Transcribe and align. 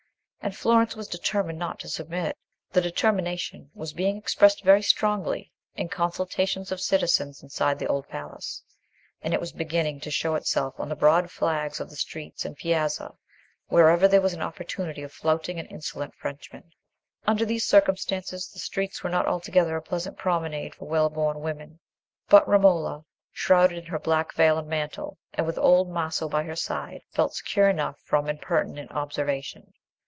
And 0.43 0.57
Florence 0.57 0.95
was 0.95 1.07
determined 1.07 1.59
not 1.59 1.79
to 1.81 1.87
submit. 1.87 2.35
The 2.71 2.81
determination 2.81 3.69
was 3.75 3.93
being 3.93 4.17
expressed 4.17 4.63
very 4.63 4.81
strongly 4.81 5.51
in 5.75 5.87
consultations 5.87 6.71
of 6.71 6.81
citizens 6.81 7.43
inside 7.43 7.77
the 7.77 7.85
Old 7.85 8.07
Palace, 8.09 8.63
and 9.21 9.35
it 9.35 9.39
was 9.39 9.51
beginning 9.51 9.99
to 9.99 10.09
show 10.09 10.33
itself 10.33 10.79
on 10.79 10.89
the 10.89 10.95
broad 10.95 11.29
flags 11.29 11.79
of 11.79 11.91
the 11.91 11.95
streets 11.95 12.43
and 12.43 12.57
piazza 12.57 13.13
wherever 13.67 14.07
there 14.07 14.19
was 14.19 14.33
an 14.33 14.41
opportunity 14.41 15.03
of 15.03 15.13
flouting 15.13 15.59
an 15.59 15.67
insolent 15.67 16.15
Frenchman. 16.15 16.71
Under 17.27 17.45
these 17.45 17.63
circumstances 17.63 18.49
the 18.49 18.57
streets 18.59 19.03
were 19.03 19.11
not 19.11 19.27
altogether 19.27 19.75
a 19.75 19.81
pleasant 19.81 20.17
promenade 20.17 20.73
for 20.73 20.85
well 20.85 21.11
born 21.11 21.39
women; 21.41 21.79
but 22.29 22.47
Romola, 22.47 23.05
shrouded 23.31 23.77
in 23.77 23.85
her 23.85 23.99
black 23.99 24.33
veil 24.33 24.57
and 24.57 24.67
mantle, 24.67 25.19
and 25.35 25.45
with 25.45 25.59
old 25.59 25.87
Maso 25.87 26.27
by 26.27 26.41
her 26.41 26.55
side, 26.55 27.03
felt 27.11 27.35
secure 27.35 27.69
enough 27.69 27.99
from 27.99 28.27
impertinent 28.27 28.91
observation. 28.91 29.73